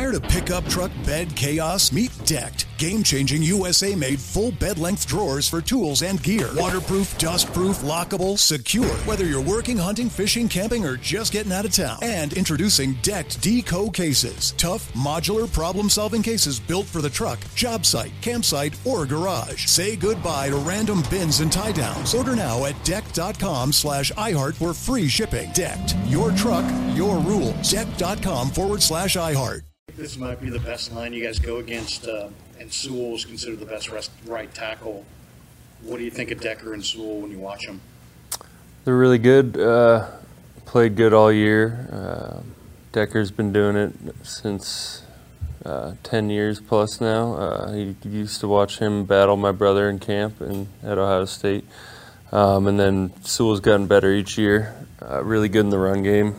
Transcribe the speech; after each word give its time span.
Tired 0.00 0.14
of 0.14 0.22
pickup 0.22 0.64
truck 0.64 0.90
bed 1.04 1.36
chaos? 1.36 1.92
Meet 1.92 2.10
Decked. 2.24 2.66
Game 2.78 3.02
changing 3.02 3.42
USA 3.42 3.94
made 3.94 4.18
full 4.18 4.50
bed 4.50 4.78
length 4.78 5.06
drawers 5.06 5.46
for 5.46 5.60
tools 5.60 6.00
and 6.00 6.22
gear. 6.22 6.48
Waterproof, 6.56 7.18
dustproof, 7.18 7.84
lockable, 7.84 8.38
secure. 8.38 8.88
Whether 9.04 9.26
you're 9.26 9.42
working, 9.42 9.76
hunting, 9.76 10.08
fishing, 10.08 10.48
camping, 10.48 10.86
or 10.86 10.96
just 10.96 11.34
getting 11.34 11.52
out 11.52 11.66
of 11.66 11.74
town. 11.74 11.98
And 12.00 12.32
introducing 12.32 12.94
Decked 13.02 13.42
Deco 13.42 13.92
cases. 13.92 14.52
Tough, 14.56 14.90
modular, 14.94 15.52
problem 15.52 15.90
solving 15.90 16.22
cases 16.22 16.58
built 16.58 16.86
for 16.86 17.02
the 17.02 17.10
truck, 17.10 17.38
job 17.54 17.84
site, 17.84 18.12
campsite, 18.22 18.78
or 18.86 19.04
garage. 19.04 19.66
Say 19.66 19.96
goodbye 19.96 20.48
to 20.48 20.56
random 20.56 21.02
bins 21.10 21.40
and 21.40 21.52
tie 21.52 21.72
downs. 21.72 22.14
Order 22.14 22.36
now 22.36 22.64
at 22.64 22.82
decked.com 22.84 23.70
slash 23.74 24.12
iHeart 24.12 24.54
for 24.54 24.72
free 24.72 25.08
shipping. 25.08 25.52
Decked. 25.52 25.94
Your 26.06 26.32
truck, 26.32 26.64
your 26.96 27.18
rules. 27.18 27.70
Decked.com 27.70 28.48
forward 28.48 28.80
slash 28.80 29.16
iHeart. 29.16 29.69
This 30.00 30.16
might 30.16 30.40
be 30.40 30.48
the 30.48 30.60
best 30.60 30.94
line 30.94 31.12
you 31.12 31.22
guys 31.22 31.38
go 31.38 31.58
against, 31.58 32.08
uh, 32.08 32.30
and 32.58 32.72
Sewell 32.72 33.14
is 33.16 33.26
considered 33.26 33.60
the 33.60 33.66
best 33.66 33.90
rest, 33.90 34.10
right 34.24 34.52
tackle. 34.54 35.04
What 35.82 35.98
do 35.98 36.04
you 36.04 36.10
think 36.10 36.30
of 36.30 36.40
Decker 36.40 36.72
and 36.72 36.82
Sewell 36.82 37.20
when 37.20 37.30
you 37.30 37.38
watch 37.38 37.66
them? 37.66 37.82
They're 38.86 38.96
really 38.96 39.18
good. 39.18 39.60
Uh, 39.60 40.06
played 40.64 40.96
good 40.96 41.12
all 41.12 41.30
year. 41.30 41.86
Uh, 41.92 42.40
Decker's 42.92 43.30
been 43.30 43.52
doing 43.52 43.76
it 43.76 43.92
since 44.22 45.02
uh, 45.66 45.92
10 46.02 46.30
years 46.30 46.62
plus 46.62 46.98
now. 47.02 47.34
Uh, 47.34 47.72
he 47.74 47.94
used 48.04 48.40
to 48.40 48.48
watch 48.48 48.78
him 48.78 49.04
battle 49.04 49.36
my 49.36 49.52
brother 49.52 49.90
in 49.90 49.98
camp 49.98 50.40
in, 50.40 50.68
at 50.82 50.96
Ohio 50.96 51.26
State. 51.26 51.66
Um, 52.32 52.66
and 52.66 52.80
then 52.80 53.12
Sewell's 53.22 53.60
gotten 53.60 53.86
better 53.86 54.10
each 54.10 54.38
year. 54.38 54.74
Uh, 55.02 55.22
really 55.22 55.50
good 55.50 55.66
in 55.66 55.68
the 55.68 55.78
run 55.78 56.02
game, 56.02 56.34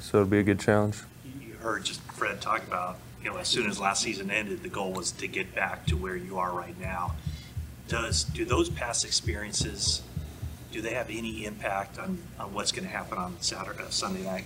so 0.00 0.18
it'll 0.18 0.28
be 0.28 0.40
a 0.40 0.42
good 0.42 0.58
challenge. 0.58 1.04
You 1.40 1.54
heard 1.54 1.84
just 1.84 2.05
Fred 2.16 2.40
talk 2.40 2.66
about, 2.66 2.98
you 3.22 3.30
know, 3.30 3.36
as 3.36 3.48
soon 3.48 3.68
as 3.68 3.78
last 3.78 4.02
season 4.02 4.30
ended, 4.30 4.62
the 4.62 4.68
goal 4.68 4.92
was 4.92 5.12
to 5.12 5.28
get 5.28 5.54
back 5.54 5.86
to 5.86 5.96
where 5.96 6.16
you 6.16 6.38
are 6.38 6.52
right 6.52 6.78
now. 6.80 7.14
Does 7.88 8.24
do 8.24 8.44
those 8.44 8.68
past 8.68 9.04
experiences 9.04 10.02
do 10.76 10.82
they 10.82 10.92
have 10.92 11.08
any 11.08 11.46
impact 11.46 11.98
on, 11.98 12.18
on 12.38 12.52
what's 12.52 12.70
going 12.70 12.84
to 12.84 12.90
happen 12.90 13.16
on 13.16 13.34
Saturday, 13.40 13.82
uh, 13.82 13.88
Sunday 13.88 14.22
night? 14.24 14.44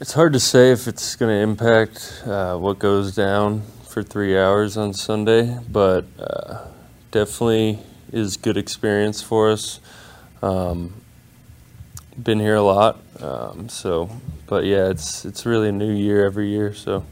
It's 0.00 0.12
hard 0.12 0.32
to 0.34 0.40
say 0.40 0.70
if 0.70 0.86
it's 0.86 1.16
going 1.16 1.30
to 1.30 1.42
impact 1.42 2.22
uh, 2.24 2.56
what 2.56 2.78
goes 2.78 3.16
down 3.16 3.62
for 3.88 4.04
three 4.04 4.38
hours 4.38 4.76
on 4.76 4.94
Sunday, 4.94 5.58
but 5.68 6.04
uh, 6.16 6.68
definitely 7.10 7.80
is 8.12 8.36
good 8.36 8.56
experience 8.56 9.20
for 9.20 9.50
us. 9.50 9.80
Um, 10.42 11.01
been 12.20 12.40
here 12.40 12.56
a 12.56 12.62
lot, 12.62 13.00
um, 13.20 13.68
so 13.68 14.10
but 14.46 14.64
yeah, 14.64 14.88
it's 14.88 15.24
it's 15.24 15.46
really 15.46 15.68
a 15.68 15.72
new 15.72 15.92
year 15.92 16.26
every 16.26 16.48
year, 16.48 16.74
so 16.74 17.04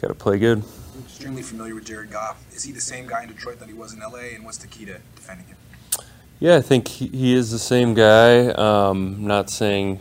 got 0.00 0.08
to 0.08 0.14
play 0.14 0.38
good. 0.38 0.62
I'm 0.94 1.02
extremely 1.02 1.42
familiar 1.42 1.74
with 1.74 1.84
Jared 1.84 2.10
Goff. 2.10 2.42
Is 2.52 2.64
he 2.64 2.72
the 2.72 2.80
same 2.80 3.06
guy 3.06 3.22
in 3.22 3.28
Detroit 3.28 3.58
that 3.58 3.68
he 3.68 3.74
was 3.74 3.92
in 3.92 4.00
LA, 4.00 4.34
and 4.34 4.44
what's 4.44 4.58
the 4.58 4.66
key 4.66 4.84
to 4.86 4.98
defending 5.14 5.46
him? 5.46 5.56
Yeah, 6.40 6.56
I 6.56 6.60
think 6.60 6.88
he, 6.88 7.08
he 7.08 7.34
is 7.34 7.50
the 7.50 7.58
same 7.58 7.94
guy. 7.94 8.48
Um, 8.50 9.26
not 9.26 9.50
saying 9.50 10.00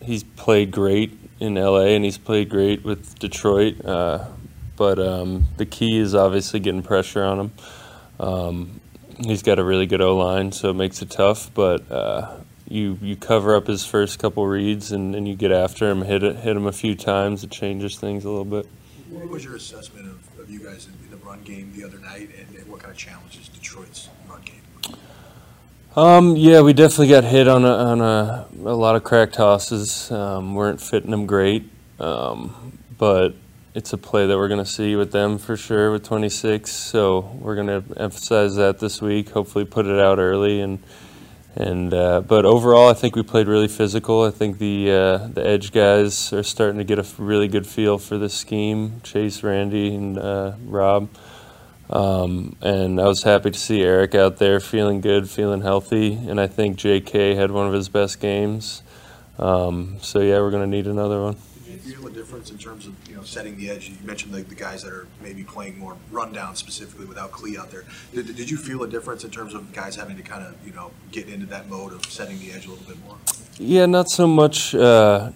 he's 0.00 0.22
played 0.24 0.70
great 0.70 1.18
in 1.40 1.54
LA 1.54 1.86
and 1.86 2.04
he's 2.04 2.18
played 2.18 2.48
great 2.48 2.84
with 2.84 3.18
Detroit, 3.18 3.84
uh, 3.84 4.26
but 4.76 4.98
um, 4.98 5.46
the 5.56 5.66
key 5.66 5.98
is 5.98 6.14
obviously 6.14 6.60
getting 6.60 6.82
pressure 6.82 7.24
on 7.24 7.40
him. 7.40 7.52
Um, 8.20 8.80
he's 9.18 9.42
got 9.42 9.58
a 9.58 9.64
really 9.64 9.86
good 9.86 10.00
O 10.00 10.16
line, 10.16 10.52
so 10.52 10.70
it 10.70 10.74
makes 10.74 11.02
it 11.02 11.10
tough. 11.10 11.52
But 11.54 11.90
uh, 11.90 12.36
you 12.72 12.98
you 13.02 13.16
cover 13.16 13.54
up 13.54 13.66
his 13.66 13.84
first 13.84 14.18
couple 14.18 14.46
reads 14.46 14.92
and, 14.92 15.14
and 15.14 15.28
you 15.28 15.36
get 15.36 15.52
after 15.52 15.90
him, 15.90 16.02
hit 16.02 16.22
it, 16.22 16.36
hit 16.36 16.56
him 16.56 16.66
a 16.66 16.72
few 16.72 16.94
times. 16.94 17.44
It 17.44 17.50
changes 17.50 17.98
things 17.98 18.24
a 18.24 18.30
little 18.30 18.44
bit. 18.44 18.66
What 19.10 19.28
was 19.28 19.44
your 19.44 19.56
assessment 19.56 20.06
of, 20.06 20.40
of 20.40 20.50
you 20.50 20.60
guys 20.60 20.86
in, 20.86 20.94
in 21.04 21.10
the 21.10 21.24
run 21.24 21.42
game 21.42 21.72
the 21.76 21.84
other 21.84 21.98
night, 21.98 22.30
and, 22.38 22.56
and 22.56 22.66
what 22.68 22.80
kind 22.80 22.90
of 22.90 22.96
challenges 22.96 23.48
Detroit's 23.48 24.08
run 24.28 24.40
game? 24.42 24.96
Um, 25.94 26.36
yeah, 26.36 26.62
we 26.62 26.72
definitely 26.72 27.08
got 27.08 27.24
hit 27.24 27.46
on 27.46 27.66
a, 27.66 27.72
on 27.72 28.00
a, 28.00 28.46
a 28.64 28.74
lot 28.74 28.96
of 28.96 29.04
crack 29.04 29.32
tosses. 29.32 30.10
Um, 30.10 30.54
weren't 30.54 30.80
fitting 30.80 31.10
them 31.10 31.26
great, 31.26 31.68
um, 32.00 32.78
but 32.96 33.34
it's 33.74 33.92
a 33.92 33.98
play 33.98 34.26
that 34.26 34.38
we're 34.38 34.48
going 34.48 34.64
to 34.64 34.70
see 34.70 34.96
with 34.96 35.12
them 35.12 35.36
for 35.36 35.58
sure 35.58 35.92
with 35.92 36.04
26. 36.04 36.70
So 36.70 37.20
we're 37.38 37.54
going 37.54 37.66
to 37.66 38.00
emphasize 38.00 38.56
that 38.56 38.78
this 38.78 39.02
week. 39.02 39.30
Hopefully, 39.30 39.66
put 39.66 39.84
it 39.84 40.00
out 40.00 40.18
early 40.18 40.62
and 40.62 40.82
and 41.54 41.92
uh, 41.92 42.22
but 42.22 42.46
overall, 42.46 42.88
I 42.88 42.94
think 42.94 43.14
we 43.14 43.22
played 43.22 43.46
really 43.46 43.68
physical. 43.68 44.22
I 44.24 44.30
think 44.30 44.58
the 44.58 44.90
uh, 44.90 45.26
the 45.28 45.46
edge 45.46 45.72
guys 45.72 46.32
are 46.32 46.42
starting 46.42 46.78
to 46.78 46.84
get 46.84 46.98
a 46.98 47.06
really 47.18 47.48
good 47.48 47.66
feel 47.66 47.98
for 47.98 48.16
this 48.16 48.32
scheme. 48.32 49.00
Chase, 49.02 49.42
Randy, 49.42 49.94
and 49.94 50.18
uh, 50.18 50.52
Rob. 50.64 51.08
Um, 51.90 52.56
and 52.62 52.98
I 52.98 53.06
was 53.06 53.22
happy 53.22 53.50
to 53.50 53.58
see 53.58 53.80
Arik 53.80 54.14
out 54.14 54.38
there 54.38 54.60
feeling 54.60 55.02
good, 55.02 55.28
feeling 55.28 55.60
healthy, 55.60 56.14
and 56.14 56.40
I 56.40 56.46
think 56.46 56.76
J.K. 56.78 57.34
had 57.34 57.50
one 57.50 57.66
of 57.66 57.74
his 57.74 57.90
best 57.90 58.18
games. 58.18 58.82
Um, 59.38 59.98
so 60.00 60.20
yeah, 60.20 60.38
we're 60.38 60.50
going 60.50 60.62
to 60.62 60.76
need 60.76 60.86
another 60.86 61.20
one. 61.20 61.36
Feel 61.84 62.06
a 62.06 62.10
difference 62.10 62.50
in 62.50 62.58
terms 62.58 62.86
of 62.86 62.94
you 63.08 63.16
know 63.16 63.22
setting 63.22 63.56
the 63.56 63.68
edge? 63.68 63.88
You 63.88 63.96
mentioned 64.04 64.32
the, 64.32 64.42
the 64.42 64.54
guys 64.54 64.84
that 64.84 64.92
are 64.92 65.08
maybe 65.20 65.42
playing 65.42 65.78
more 65.78 65.96
rundown 66.12 66.54
specifically 66.54 67.06
without 67.06 67.32
Klee 67.32 67.58
out 67.58 67.72
there. 67.72 67.84
Did, 68.14 68.36
did 68.36 68.48
you 68.48 68.56
feel 68.56 68.84
a 68.84 68.88
difference 68.88 69.24
in 69.24 69.30
terms 69.30 69.52
of 69.52 69.72
guys 69.72 69.96
having 69.96 70.16
to 70.16 70.22
kind 70.22 70.46
of 70.46 70.54
you 70.64 70.72
know 70.72 70.92
get 71.10 71.28
into 71.28 71.46
that 71.46 71.68
mode 71.68 71.92
of 71.92 72.04
setting 72.06 72.38
the 72.38 72.52
edge 72.52 72.66
a 72.66 72.70
little 72.70 72.84
bit 72.84 73.02
more? 73.04 73.16
Yeah, 73.58 73.86
not 73.86 74.10
so 74.10 74.28
much. 74.28 74.76
Uh, 74.76 75.32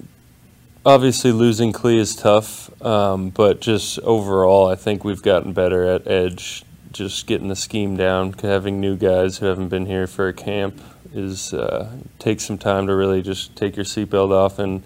obviously, 0.85 1.33
losing 1.33 1.73
Klee 1.73 1.99
is 1.99 2.15
tough, 2.15 2.71
um, 2.81 3.31
but 3.31 3.61
just 3.61 3.99
overall, 4.01 4.69
I 4.69 4.77
think 4.77 5.03
we've 5.03 5.23
gotten 5.23 5.53
better 5.53 5.85
at 5.85 6.07
edge. 6.07 6.65
Just 6.93 7.27
getting 7.27 7.49
the 7.49 7.57
scheme 7.57 7.97
down, 7.97 8.33
having 8.35 8.81
new 8.81 8.97
guys 8.97 9.39
who 9.39 9.47
haven't 9.47 9.69
been 9.69 9.87
here 9.87 10.07
for 10.07 10.29
a 10.29 10.33
camp 10.33 10.81
is 11.13 11.53
uh, 11.53 11.91
takes 12.19 12.45
some 12.45 12.59
time 12.59 12.87
to 12.87 12.95
really 12.95 13.21
just 13.23 13.57
take 13.57 13.75
your 13.75 13.85
seatbelt 13.85 14.31
off 14.31 14.59
and 14.59 14.83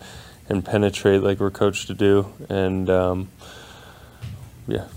and 0.51 0.65
penetrate 0.65 1.23
like 1.23 1.39
we're 1.41 1.51
coached 1.51 1.87
to 1.87 1.95
do. 1.95 2.27
And 2.49 2.91
um, 2.91 3.31
yeah. 4.67 4.89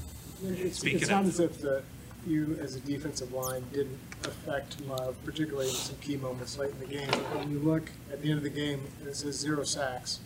It's, 0.44 0.84
it's 0.84 1.10
not 1.10 1.24
as 1.26 1.40
if 1.40 1.62
the, 1.62 1.84
you, 2.28 2.58
as 2.60 2.76
a 2.76 2.80
defensive 2.82 3.32
line, 3.32 3.64
didn't 3.72 4.00
affect 4.24 4.82
Love, 4.88 5.16
particularly 5.24 5.70
in 5.70 5.76
some 5.76 5.96
key 5.98 6.18
moments 6.18 6.58
late 6.58 6.72
in 6.72 6.80
the 6.80 6.86
game. 6.86 7.08
But 7.10 7.38
when 7.38 7.52
you 7.52 7.60
look 7.60 7.92
at 8.12 8.22
the 8.22 8.30
end 8.30 8.40
of 8.40 8.44
the 8.44 8.50
game, 8.50 8.82
and 9.00 9.08
it 9.08 9.16
says 9.16 9.40
zero 9.40 9.64
sacks. 9.64 10.20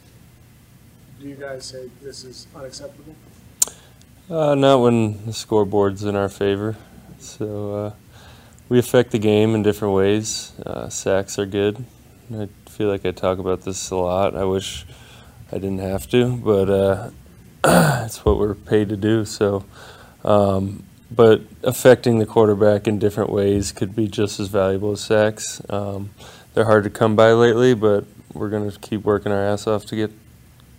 Do 1.20 1.28
you 1.28 1.36
guys 1.36 1.66
say 1.66 1.90
this 2.02 2.24
is 2.24 2.48
unacceptable? 2.56 3.16
Uh, 4.30 4.56
not 4.56 4.78
when 4.78 5.26
the 5.26 5.34
scoreboard's 5.34 6.04
in 6.04 6.16
our 6.16 6.30
favor. 6.30 6.76
So 7.20 7.76
uh, 7.76 7.94
we 8.70 8.78
affect 8.78 9.12
the 9.12 9.20
game 9.20 9.56
in 9.56 9.64
different 9.64 9.96
ways. 9.96 10.54
Uh, 10.64 10.90
sacks 10.90 11.40
are 11.40 11.46
good. 11.46 11.84
I 12.34 12.50
feel 12.70 12.88
like 12.88 13.06
I 13.06 13.12
talk 13.12 13.40
about 13.40 13.64
this 13.64 13.90
a 13.90 13.96
lot. 13.96 14.36
I 14.36 14.44
wish 14.44 14.86
I 15.52 15.56
didn't 15.56 15.80
have 15.80 16.10
to, 16.10 16.38
but 16.38 16.70
uh, 16.70 17.10
it's 18.06 18.26
what 18.26 18.38
we're 18.38 18.56
paid 18.56 18.90
to 18.90 18.98
do. 18.98 19.26
So, 19.26 19.64
um, 20.26 20.84
but 21.10 21.42
affecting 21.64 22.20
the 22.20 22.26
quarterback 22.26 22.88
in 22.88 23.00
different 23.00 23.30
ways 23.30 23.72
could 23.72 23.96
be 23.96 24.08
just 24.08 24.40
as 24.40 24.50
valuable 24.50 24.92
as 24.92 25.02
sacks. 25.02 25.62
Um, 25.70 26.10
they're 26.54 26.66
hard 26.66 26.84
to 26.84 26.90
come 26.90 27.16
by 27.16 27.32
lately, 27.32 27.74
but 27.74 28.06
we're 28.34 28.50
going 28.50 28.70
to 28.70 28.80
keep 28.80 29.04
working 29.04 29.32
our 29.32 29.44
ass 29.44 29.68
off 29.68 29.86
to 29.86 29.96
get 29.96 30.12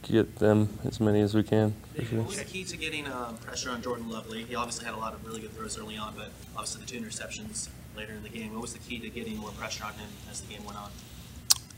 get 0.02 0.36
them 0.36 0.78
as 0.84 1.00
many 1.00 1.20
as 1.20 1.34
we 1.34 1.42
can. 1.42 1.74
Sure. 1.94 2.18
What 2.18 2.28
was 2.28 2.38
the 2.38 2.44
key 2.44 2.64
to 2.64 2.76
getting 2.76 3.06
uh, 3.06 3.32
pressure 3.42 3.70
on 3.70 3.82
Jordan 3.82 4.08
Lovely? 4.08 4.44
He 4.44 4.54
obviously 4.54 4.86
had 4.86 4.94
a 4.94 4.98
lot 4.98 5.12
of 5.12 5.24
really 5.26 5.40
good 5.40 5.52
throws 5.52 5.78
early 5.78 5.98
on, 5.98 6.14
but 6.16 6.30
obviously 6.56 6.80
the 6.80 6.86
two 6.86 6.98
interceptions 6.98 7.68
later 7.96 8.14
in 8.14 8.22
the 8.22 8.30
game. 8.30 8.52
What 8.52 8.62
was 8.62 8.72
the 8.72 8.78
key 8.78 8.98
to 9.00 9.10
getting 9.10 9.36
more 9.36 9.50
pressure 9.50 9.84
on 9.84 9.92
him 9.94 10.08
as 10.30 10.40
the 10.40 10.52
game 10.52 10.64
went 10.64 10.78
on? 10.78 10.90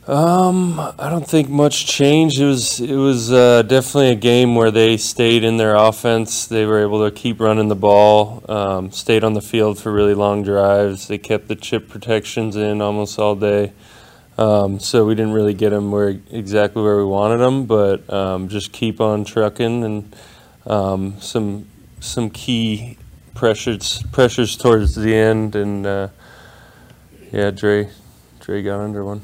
Um, 0.07 0.79
I 0.79 1.11
don't 1.11 1.27
think 1.27 1.47
much 1.47 1.85
changed. 1.85 2.39
It 2.39 2.45
was 2.45 2.79
it 2.79 2.95
was 2.95 3.31
uh, 3.31 3.61
definitely 3.61 4.09
a 4.09 4.15
game 4.15 4.55
where 4.55 4.71
they 4.71 4.97
stayed 4.97 5.43
in 5.43 5.57
their 5.57 5.75
offense. 5.75 6.47
They 6.47 6.65
were 6.65 6.81
able 6.81 7.07
to 7.07 7.11
keep 7.15 7.39
running 7.39 7.67
the 7.67 7.75
ball, 7.75 8.43
um, 8.49 8.91
stayed 8.91 9.23
on 9.23 9.33
the 9.33 9.41
field 9.41 9.77
for 9.77 9.91
really 9.91 10.15
long 10.15 10.41
drives. 10.41 11.07
They 11.07 11.19
kept 11.19 11.49
the 11.49 11.55
chip 11.55 11.87
protections 11.87 12.55
in 12.55 12.81
almost 12.81 13.19
all 13.19 13.35
day. 13.35 13.73
Um, 14.39 14.79
so 14.79 15.05
we 15.05 15.13
didn't 15.13 15.33
really 15.33 15.53
get 15.53 15.69
them 15.69 15.91
where 15.91 16.19
exactly 16.31 16.81
where 16.81 16.97
we 16.97 17.05
wanted 17.05 17.37
them, 17.37 17.65
but 17.67 18.11
um, 18.11 18.47
just 18.47 18.71
keep 18.71 18.99
on 18.99 19.23
trucking 19.23 19.83
and 19.83 20.15
um, 20.65 21.21
some 21.21 21.67
some 21.99 22.31
key 22.31 22.97
pressures 23.35 24.01
pressures 24.11 24.57
towards 24.57 24.95
the 24.95 25.13
end, 25.13 25.55
and 25.55 25.85
uh, 25.85 26.07
yeah, 27.31 27.51
Dre 27.51 27.91
Dre 28.39 28.63
got 28.63 28.79
under 28.79 29.05
one. 29.05 29.21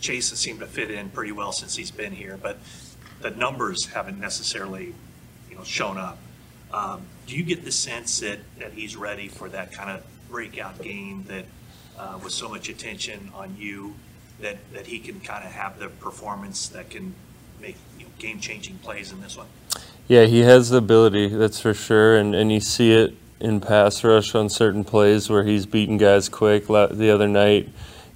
Chase 0.00 0.30
has 0.30 0.38
seemed 0.38 0.60
to 0.60 0.66
fit 0.66 0.90
in 0.90 1.10
pretty 1.10 1.32
well 1.32 1.52
since 1.52 1.76
he's 1.76 1.90
been 1.90 2.12
here, 2.12 2.38
but 2.40 2.58
the 3.20 3.30
numbers 3.30 3.86
haven't 3.86 4.20
necessarily, 4.20 4.94
you 5.50 5.56
know, 5.56 5.64
shown 5.64 5.98
up. 5.98 6.18
Um, 6.72 7.02
do 7.26 7.36
you 7.36 7.42
get 7.42 7.64
the 7.64 7.72
sense 7.72 8.20
that, 8.20 8.38
that 8.58 8.72
he's 8.72 8.96
ready 8.96 9.28
for 9.28 9.48
that 9.48 9.72
kind 9.72 9.90
of 9.90 10.04
breakout 10.30 10.80
game 10.82 11.24
that 11.28 11.46
uh, 11.98 12.18
with 12.22 12.32
so 12.32 12.48
much 12.48 12.68
attention 12.68 13.30
on 13.34 13.56
you 13.58 13.94
that, 14.40 14.56
that 14.72 14.86
he 14.86 14.98
can 14.98 15.20
kind 15.20 15.44
of 15.44 15.50
have 15.52 15.78
the 15.78 15.88
performance 15.88 16.68
that 16.68 16.90
can 16.90 17.14
make 17.60 17.76
you 17.98 18.04
know, 18.04 18.10
game-changing 18.18 18.78
plays 18.78 19.10
in 19.10 19.20
this 19.20 19.36
one? 19.36 19.46
Yeah, 20.06 20.24
he 20.24 20.40
has 20.40 20.70
the 20.70 20.78
ability, 20.78 21.28
that's 21.28 21.60
for 21.60 21.74
sure, 21.74 22.16
and, 22.16 22.34
and 22.34 22.52
you 22.52 22.60
see 22.60 22.92
it 22.92 23.14
in 23.40 23.60
pass 23.60 24.02
rush 24.04 24.34
on 24.34 24.48
certain 24.48 24.84
plays 24.84 25.28
where 25.28 25.44
he's 25.44 25.66
beating 25.66 25.96
guys 25.96 26.28
quick. 26.28 26.66
The 26.66 27.10
other 27.10 27.28
night, 27.28 27.68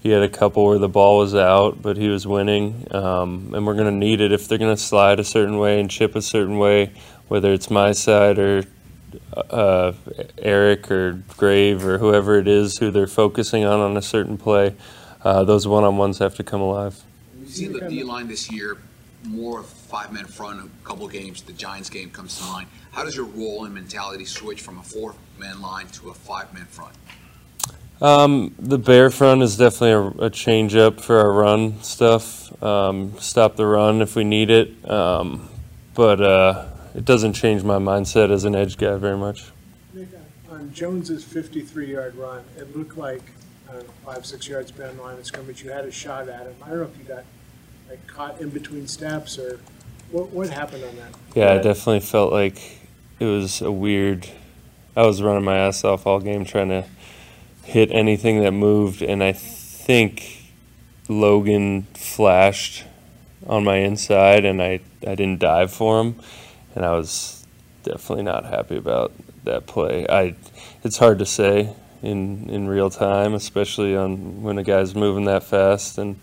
he 0.02 0.10
had 0.10 0.22
a 0.22 0.28
couple 0.28 0.66
where 0.66 0.78
the 0.78 0.88
ball 0.88 1.19
was 1.19 1.32
out, 1.32 1.81
but 1.81 1.96
he 1.96 2.08
was 2.08 2.26
winning. 2.26 2.88
Um, 2.90 3.52
and 3.54 3.64
we're 3.64 3.75
going 3.75 3.87
to 3.87 3.96
need 3.96 4.20
it 4.20 4.32
if 4.32 4.49
they're 4.49 4.58
going 4.58 4.75
to 4.75 4.82
slide 4.82 5.20
a 5.20 5.25
certain 5.25 5.58
way 5.58 5.78
and 5.78 5.88
chip 5.88 6.16
a 6.16 6.22
certain 6.22 6.58
way, 6.58 6.93
whether 7.28 7.52
it's 7.52 7.70
my 7.70 7.93
side 7.93 8.38
or 8.40 8.64
uh, 9.37 9.93
Arik 10.38 10.90
or 10.90 11.22
Grave 11.37 11.87
or 11.87 11.99
whoever 11.99 12.37
it 12.37 12.49
is 12.49 12.78
who 12.78 12.90
they're 12.90 13.06
focusing 13.06 13.64
on 13.64 13.78
on 13.78 13.96
a 13.96 14.02
certain 14.02 14.37
play. 14.37 14.75
Uh, 15.22 15.44
those 15.44 15.69
one-on-ones 15.69 16.19
have 16.19 16.34
to 16.34 16.43
come 16.43 16.60
alive. 16.60 17.00
We've 17.38 17.49
seen 17.49 17.72
the 17.72 17.88
D 17.88 18.02
line 18.02 18.26
this 18.26 18.50
year 18.50 18.78
more 19.25 19.62
five-man 19.62 20.25
front. 20.25 20.64
A 20.64 20.84
couple 20.84 21.06
games, 21.06 21.43
the 21.43 21.52
Giants 21.52 21.88
game 21.88 22.10
comes 22.10 22.38
to 22.38 22.44
mind. 22.44 22.66
How 22.90 23.04
does 23.04 23.14
your 23.14 23.26
role 23.26 23.64
and 23.66 23.72
mentality 23.72 24.25
switch 24.25 24.60
from 24.60 24.78
a 24.78 24.82
four-man 24.82 25.60
line 25.60 25.87
to 25.88 26.10
a 26.10 26.14
five-man 26.14 26.64
front? 26.66 26.96
Um, 28.02 28.52
the 28.58 28.78
bear 28.78 29.10
front 29.10 29.43
is 29.43 29.56
definitely 29.56 30.22
a, 30.22 30.26
a 30.26 30.31
change 30.31 30.75
up 30.75 31.00
for 31.00 31.20
our 31.20 31.31
run 31.31 31.81
stuff. 31.84 32.60
Um, 32.60 33.16
stop 33.20 33.54
the 33.54 33.64
run 33.64 34.02
if 34.02 34.16
we 34.16 34.25
need 34.25 34.50
it, 34.50 34.90
um, 34.90 35.49
but 35.94 36.20
uh, 36.20 36.66
it 36.96 37.04
doesn't 37.04 37.34
change 37.34 37.62
my 37.62 37.78
mindset 37.78 38.32
as 38.32 38.44
an 38.44 38.56
edge 38.56 38.76
guy 38.76 38.96
very 38.96 39.16
much. 39.16 39.52
On 40.50 40.72
Jones's 40.72 41.25
53-yard 41.25 42.16
run, 42.16 42.43
it 42.56 42.76
looked 42.76 42.99
like 42.99 43.22
uh, 43.70 43.82
five, 44.04 44.26
six 44.26 44.49
yards 44.49 44.72
behind 44.72 44.99
the 44.99 45.02
line 45.02 45.19
of 45.19 45.25
scrimmage. 45.25 45.62
You 45.62 45.70
had 45.70 45.84
a 45.84 45.93
shot 45.93 46.28
at 46.28 46.46
him. 46.46 46.56
I 46.60 46.70
don't 46.70 46.78
know 46.78 46.90
if 46.93 46.99
you 46.99 47.04
got 47.04 47.25
like 47.88 48.04
caught 48.08 48.40
in 48.40 48.50
between 48.50 48.88
steps 48.88 49.38
or 49.38 49.60
what, 50.10 50.31
what 50.31 50.50
happened 50.50 50.82
on 50.82 50.96
that. 50.96 51.14
Yeah, 51.37 51.52
I 51.52 51.58
definitely 51.58 52.00
felt 52.00 52.32
like 52.32 52.81
it 53.20 53.26
was 53.26 53.62
a 53.62 53.70
weird. 53.70 54.28
I 54.96 55.06
was 55.06 55.22
running 55.22 55.44
my 55.44 55.56
ass 55.56 55.84
off 55.84 56.04
all 56.04 56.19
game 56.19 56.44
trying 56.44 56.69
to 56.69 56.84
hit 57.64 57.91
anything 57.93 58.41
that 58.41 58.53
moved, 58.53 59.03
and 59.03 59.23
I 59.23 59.32
think 59.32 60.43
Logan 61.09 61.82
flashed 61.94 62.85
on 63.47 63.64
my 63.64 63.76
inside, 63.76 64.44
and 64.44 64.62
I, 64.62 64.81
I 65.06 65.14
didn't 65.14 65.38
dive 65.38 65.73
for 65.73 66.00
him, 66.00 66.17
and 66.75 66.85
I 66.85 66.93
was 66.93 67.47
definitely 67.82 68.25
not 68.25 68.44
happy 68.44 68.76
about 68.76 69.12
that 69.44 69.67
play. 69.67 70.06
I 70.09 70.35
it's 70.85 70.99
hard 70.99 71.19
to 71.19 71.26
say 71.26 71.75
in 72.03 72.49
in 72.49 72.69
real 72.69 72.91
time, 72.91 73.35
especially 73.35 73.97
on 73.97 74.43
when 74.43 74.59
a 74.59 74.64
guy's 74.64 74.94
moving 74.94 75.25
that 75.25 75.43
fast, 75.43 75.99
and 75.99 76.19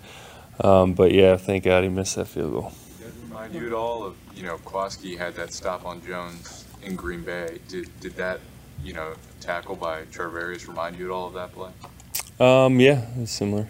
um, 0.64 0.94
but 0.94 1.12
yeah, 1.12 1.38
thank 1.38 1.66
God 1.66 1.84
he 1.84 1.90
missed 1.90 2.16
that 2.16 2.28
field 2.28 2.54
goal. 2.54 2.74
Does 3.00 3.08
it 3.08 3.14
remind 3.24 3.54
you 3.54 3.68
at 3.68 3.74
all 3.74 4.04
of 4.04 4.16
you 4.34 4.44
know 4.44 4.58
Kwasky 4.60 5.18
had 5.18 5.36
that 5.36 5.54
stop 5.54 5.86
on 5.86 6.02
Jones 6.06 6.66
in 6.82 6.96
Green 6.96 7.22
Bay? 7.22 7.60
Did 7.68 7.90
did 8.00 8.16
that 8.16 8.40
you 8.84 8.94
know, 8.94 9.14
tackle 9.50 9.76
by 9.76 10.04
Charvarius 10.04 10.68
remind 10.68 10.96
you 11.00 11.06
at 11.06 11.12
all 11.12 11.26
of 11.26 11.34
that 11.34 11.52
play? 11.54 11.72
Um, 12.40 12.80
yeah, 12.80 13.08
it's 13.18 13.32
similar. 13.32 13.68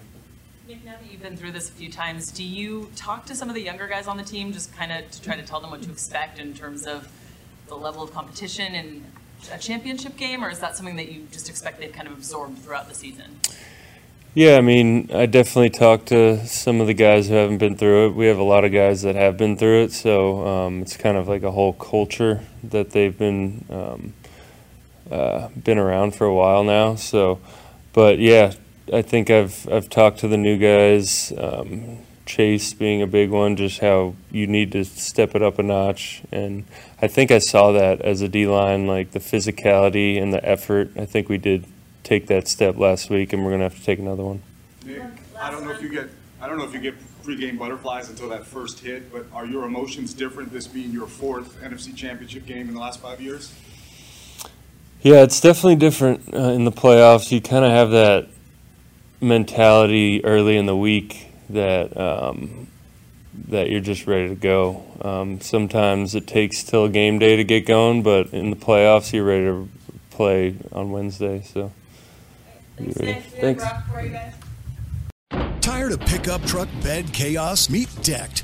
Nick, 0.68 0.84
now 0.84 0.92
that 0.92 1.10
you've 1.10 1.22
been 1.22 1.38
through 1.38 1.54
this 1.54 1.70
a 1.70 1.72
few 1.72 1.90
times, 1.90 2.34
do 2.34 2.44
you 2.44 2.90
talk 2.98 3.26
to 3.28 3.34
some 3.34 3.48
of 3.48 3.56
the 3.56 3.62
younger 3.62 3.88
guys 3.88 4.06
on 4.06 4.18
the 4.18 4.24
team 4.24 4.52
just 4.52 4.76
kind 4.76 4.92
of 4.92 5.10
to 5.10 5.22
try 5.22 5.38
to 5.38 5.42
tell 5.42 5.62
them 5.62 5.72
what 5.72 5.82
to 5.84 5.90
expect 5.90 6.38
in 6.38 6.54
terms 6.54 6.86
of 6.86 7.10
the 7.68 7.78
level 7.78 8.04
of 8.04 8.12
competition 8.12 8.76
in 8.76 9.06
a 9.54 9.58
championship 9.58 10.18
game, 10.18 10.44
or 10.44 10.50
is 10.50 10.60
that 10.60 10.76
something 10.76 10.98
that 10.98 11.14
you 11.14 11.26
just 11.32 11.50
expect 11.50 11.80
they've 11.80 11.94
kind 11.94 12.10
of 12.10 12.14
absorbed 12.14 12.60
throughout 12.60 12.90
the 12.90 12.94
season? 12.94 13.40
Yeah, 14.34 14.58
I 14.58 14.62
mean, 14.62 15.10
I 15.14 15.28
definitely 15.28 15.70
talk 15.70 16.04
to 16.08 16.46
some 16.46 16.82
of 16.82 16.88
the 16.88 16.94
guys 16.94 17.30
who 17.30 17.36
haven't 17.36 17.60
been 17.60 17.78
through 17.78 18.08
it. 18.08 18.16
We 18.16 18.26
have 18.26 18.38
a 18.38 18.44
lot 18.44 18.66
of 18.66 18.74
guys 18.74 19.02
that 19.04 19.16
have 19.16 19.38
been 19.38 19.56
through 19.56 19.84
it, 19.84 19.94
so 19.94 20.46
um, 20.46 20.82
it's 20.82 20.98
kind 20.98 21.16
of 21.16 21.30
like 21.30 21.44
a 21.44 21.52
whole 21.52 21.72
culture 21.72 22.42
that 22.66 22.92
they've 22.92 23.18
been 23.18 23.64
um, 23.70 24.14
uh, 25.12 25.50
been 25.50 25.78
around 25.78 26.16
for 26.16 26.26
a 26.26 26.34
while 26.34 26.64
now. 26.64 26.96
So, 26.96 27.40
but 27.94 28.20
yeah, 28.20 28.54
I 28.92 29.02
think 29.02 29.30
I've 29.30 29.68
I've 29.72 29.90
talked 29.90 30.20
to 30.20 30.28
the 30.28 30.38
new 30.38 30.58
guys. 30.58 31.34
Um, 31.38 32.00
Chase 32.26 32.76
being 32.76 33.02
a 33.02 33.08
big 33.08 33.32
one, 33.32 33.56
just 33.56 33.80
how 33.80 34.14
you 34.30 34.46
need 34.46 34.72
to 34.74 34.86
step 34.86 35.34
it 35.34 35.42
up 35.42 35.58
a 35.58 35.64
notch, 35.64 36.22
and 36.32 36.64
I 37.02 37.08
think 37.08 37.32
I 37.32 37.40
saw 37.40 37.72
that 37.72 38.02
as 38.02 38.22
a 38.22 38.30
D 38.30 38.46
line, 38.46 38.86
like 38.86 39.12
the 39.12 39.20
physicality 39.20 40.22
and 40.22 40.32
the 40.32 40.48
effort. 40.48 40.92
I 40.96 41.06
think 41.06 41.28
we 41.28 41.40
did 41.40 41.66
take 42.04 42.28
that 42.28 42.48
step 42.48 42.78
last 42.78 43.10
week, 43.10 43.34
and 43.34 43.44
we're 43.44 43.50
gonna 43.50 43.64
have 43.64 43.78
to 43.78 43.84
take 43.84 43.98
another 43.98 44.24
one. 44.24 44.44
Nick, 44.86 45.02
I 45.42 45.50
don't 45.50 45.64
know 45.64 45.72
if 45.72 45.82
you 45.82 45.90
get 45.90 46.10
I 46.40 46.48
don't 46.48 46.60
know 46.60 46.66
if 46.66 46.74
you 46.74 46.80
get 46.80 46.94
pregame 47.24 47.58
butterflies 47.58 48.10
until 48.10 48.30
that 48.30 48.46
first 48.46 48.80
hit, 48.80 49.12
but 49.12 49.26
are 49.34 49.46
your 49.46 49.66
emotions 49.66 50.14
different? 50.14 50.54
This 50.54 50.68
being 50.68 50.92
your 50.92 51.08
fourth 51.08 51.60
NFC 51.62 51.96
Championship 51.96 52.46
game 52.46 52.68
in 52.68 52.76
the 52.76 52.80
last 52.80 53.02
five 53.02 53.20
years. 53.20 53.54
Yeah, 55.02 55.24
it's 55.24 55.40
definitely 55.40 55.78
different 55.78 56.34
uh, 56.34 56.52
in 56.52 56.66
the 56.66 56.72
playoffs. 56.72 57.32
You 57.32 57.40
kind 57.42 57.64
of 57.64 57.72
have 57.72 57.92
that 57.92 58.28
mentality 59.22 60.24
early 60.26 60.58
in 60.58 60.66
the 60.66 60.76
week 60.76 61.32
that 61.50 61.96
um, 61.98 62.68
that 63.48 63.70
you're 63.70 63.80
just 63.80 64.08
ready 64.08 64.30
to 64.30 64.36
go. 64.36 64.84
Um, 65.02 65.40
sometimes 65.40 66.16
it 66.16 66.28
takes 66.28 66.64
till 66.64 66.90
game 66.90 67.18
day 67.18 67.38
to 67.38 67.44
get 67.44 67.66
going, 67.66 68.04
but 68.04 68.34
in 68.34 68.50
the 68.50 68.58
playoffs, 68.58 69.14
you're 69.14 69.24
ready 69.24 69.46
to 69.46 69.70
play 70.12 70.56
on 70.74 70.92
Wednesday. 70.92 71.42
So, 71.44 71.72
Thanks. 72.78 73.28
Thanks. 73.28 73.64
Tired 75.62 75.94
of 75.94 76.00
pickup 76.02 76.44
truck 76.44 76.68
bed 76.84 77.12
chaos? 77.14 77.70
Meet 77.70 77.90
Decked. 78.02 78.44